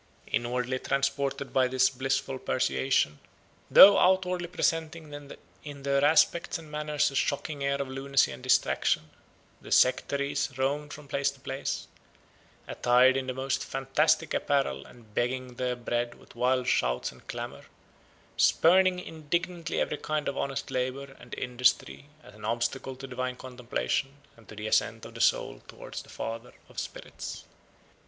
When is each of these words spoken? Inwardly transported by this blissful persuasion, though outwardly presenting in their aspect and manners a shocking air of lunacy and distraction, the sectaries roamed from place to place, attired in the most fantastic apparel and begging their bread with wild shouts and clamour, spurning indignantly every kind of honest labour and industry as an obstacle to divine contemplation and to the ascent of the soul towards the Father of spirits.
Inwardly 0.25 0.79
transported 0.79 1.53
by 1.53 1.67
this 1.67 1.91
blissful 1.91 2.39
persuasion, 2.39 3.19
though 3.69 3.99
outwardly 3.99 4.47
presenting 4.47 5.13
in 5.63 5.83
their 5.83 6.03
aspect 6.03 6.57
and 6.57 6.71
manners 6.71 7.11
a 7.11 7.15
shocking 7.15 7.63
air 7.63 7.79
of 7.79 7.87
lunacy 7.87 8.31
and 8.31 8.41
distraction, 8.41 9.11
the 9.61 9.71
sectaries 9.71 10.57
roamed 10.57 10.91
from 10.91 11.07
place 11.07 11.29
to 11.29 11.39
place, 11.39 11.87
attired 12.67 13.15
in 13.15 13.27
the 13.27 13.33
most 13.35 13.63
fantastic 13.63 14.33
apparel 14.33 14.87
and 14.87 15.13
begging 15.13 15.53
their 15.57 15.75
bread 15.75 16.15
with 16.15 16.33
wild 16.33 16.67
shouts 16.67 17.11
and 17.11 17.27
clamour, 17.27 17.65
spurning 18.37 18.97
indignantly 18.99 19.79
every 19.79 19.97
kind 19.97 20.27
of 20.27 20.35
honest 20.35 20.71
labour 20.71 21.15
and 21.19 21.35
industry 21.35 22.07
as 22.23 22.33
an 22.33 22.43
obstacle 22.43 22.95
to 22.95 23.05
divine 23.05 23.35
contemplation 23.35 24.11
and 24.35 24.47
to 24.47 24.55
the 24.55 24.65
ascent 24.65 25.05
of 25.05 25.13
the 25.13 25.21
soul 25.21 25.61
towards 25.67 26.01
the 26.01 26.09
Father 26.09 26.55
of 26.69 26.79
spirits. 26.79 27.43